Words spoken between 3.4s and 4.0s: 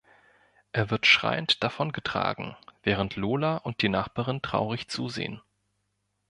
und die